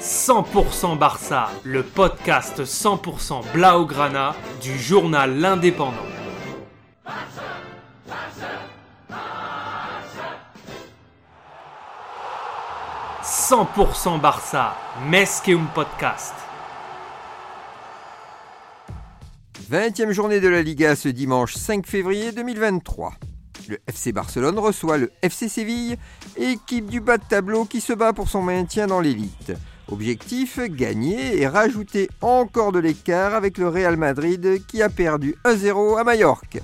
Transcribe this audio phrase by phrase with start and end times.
[0.00, 5.92] 100% Barça, le podcast 100% Blaugrana du journal L'Indépendant.
[13.22, 14.74] «100% Barça,
[15.06, 16.32] Mesqueum Podcast.
[19.70, 23.12] 20e journée de la Liga ce dimanche 5 février 2023.
[23.68, 25.98] Le FC Barcelone reçoit le FC Séville,
[26.36, 29.52] équipe du bas de tableau qui se bat pour son maintien dans l'élite.
[29.90, 35.98] Objectif, gagner et rajouter encore de l'écart avec le Real Madrid qui a perdu 1-0
[35.98, 36.60] à Majorque.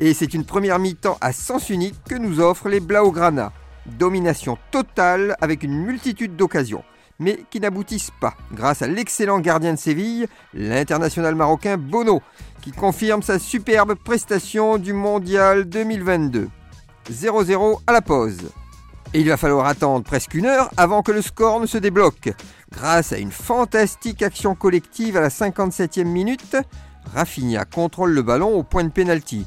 [0.00, 3.52] Et c'est une première mi-temps à sens unique que nous offrent les Blaugrana.
[3.86, 6.82] Domination totale avec une multitude d'occasions,
[7.20, 12.22] mais qui n'aboutissent pas grâce à l'excellent gardien de Séville, l'international marocain Bono,
[12.60, 16.48] qui confirme sa superbe prestation du Mondial 2022.
[17.08, 18.50] 0-0 à la pause.
[19.14, 22.32] Et il va falloir attendre presque une heure avant que le score ne se débloque.
[22.72, 26.56] Grâce à une fantastique action collective à la 57e minute,
[27.14, 29.46] Rafinha contrôle le ballon au point de pénalty.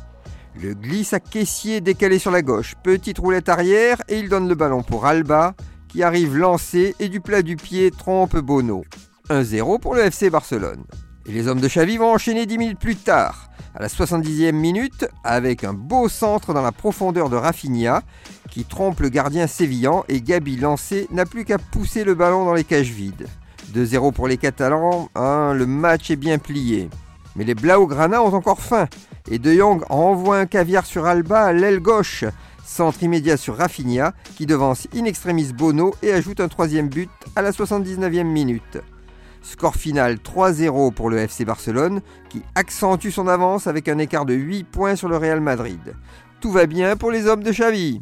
[0.55, 4.55] Le glisse à caissier décalé sur la gauche, petite roulette arrière et il donne le
[4.55, 5.53] ballon pour Alba
[5.89, 8.85] qui arrive lancé et du plat du pied trompe Bono.
[9.29, 10.85] 1-0 pour le FC Barcelone.
[11.25, 15.07] Et les hommes de Xavi vont enchaîner 10 minutes plus tard, à la 70e minute,
[15.25, 18.01] avec un beau centre dans la profondeur de Rafinha,
[18.57, 22.55] qui trompe le gardien sévillan et Gabi lancé n'a plus qu'à pousser le ballon dans
[22.55, 23.27] les cages vides.
[23.75, 26.89] 2-0 pour les Catalans, hein, le match est bien plié.
[27.35, 28.87] Mais les Blaugrana ont encore faim,
[29.29, 32.25] et De Jong envoie un caviar sur Alba à l'aile gauche,
[32.65, 37.43] centre immédiat sur Rafinha, qui devance in extremis Bono et ajoute un troisième but à
[37.43, 38.79] la 79e minute.
[39.43, 44.33] Score final 3-0 pour le FC Barcelone qui accentue son avance avec un écart de
[44.33, 45.93] 8 points sur le Real Madrid.
[46.41, 48.01] Tout va bien pour les hommes de Xavi.